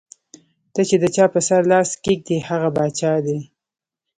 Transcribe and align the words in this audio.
ته 0.73 0.81
چې 0.89 0.95
د 1.03 1.05
چا 1.15 1.25
پۀ 1.31 1.39
سر 1.47 1.61
لاس 1.71 1.89
کېږدې 2.03 2.37
ـ 2.41 2.47
هغه 2.49 2.69
باچا 2.77 3.13
دے 3.25 3.37
ـ 3.41 3.43